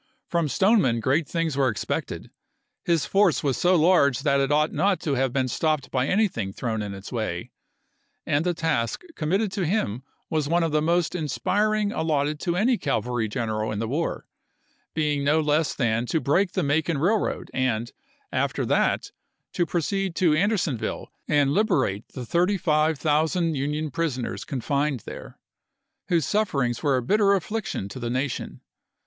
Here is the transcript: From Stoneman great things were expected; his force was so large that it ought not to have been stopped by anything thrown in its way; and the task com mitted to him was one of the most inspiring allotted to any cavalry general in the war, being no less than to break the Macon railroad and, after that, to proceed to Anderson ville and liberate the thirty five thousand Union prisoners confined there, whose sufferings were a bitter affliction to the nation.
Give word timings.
From 0.25 0.47
Stoneman 0.49 0.99
great 0.99 1.27
things 1.29 1.55
were 1.55 1.69
expected; 1.69 2.31
his 2.83 3.05
force 3.05 3.43
was 3.43 3.55
so 3.55 3.75
large 3.75 4.21
that 4.21 4.39
it 4.39 4.51
ought 4.51 4.73
not 4.73 4.99
to 5.01 5.13
have 5.13 5.31
been 5.31 5.47
stopped 5.47 5.91
by 5.91 6.07
anything 6.07 6.51
thrown 6.51 6.81
in 6.81 6.95
its 6.95 7.11
way; 7.11 7.51
and 8.25 8.43
the 8.43 8.55
task 8.55 9.03
com 9.15 9.29
mitted 9.29 9.51
to 9.51 9.63
him 9.67 10.01
was 10.27 10.49
one 10.49 10.63
of 10.63 10.71
the 10.71 10.81
most 10.81 11.13
inspiring 11.13 11.91
allotted 11.91 12.39
to 12.39 12.55
any 12.55 12.79
cavalry 12.79 13.27
general 13.27 13.71
in 13.71 13.77
the 13.77 13.87
war, 13.87 14.25
being 14.95 15.23
no 15.23 15.39
less 15.39 15.75
than 15.75 16.07
to 16.07 16.19
break 16.19 16.53
the 16.53 16.63
Macon 16.63 16.97
railroad 16.97 17.51
and, 17.53 17.91
after 18.31 18.65
that, 18.65 19.11
to 19.53 19.67
proceed 19.67 20.15
to 20.15 20.33
Anderson 20.35 20.77
ville 20.79 21.11
and 21.27 21.51
liberate 21.53 22.07
the 22.13 22.25
thirty 22.25 22.57
five 22.57 22.97
thousand 22.97 23.53
Union 23.53 23.91
prisoners 23.91 24.45
confined 24.45 25.01
there, 25.01 25.37
whose 26.07 26.25
sufferings 26.25 26.81
were 26.81 26.97
a 26.97 27.03
bitter 27.03 27.33
affliction 27.35 27.87
to 27.87 27.99
the 27.99 28.09
nation. 28.09 28.61